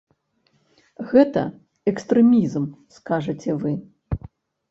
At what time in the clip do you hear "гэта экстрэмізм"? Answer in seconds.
1.09-2.65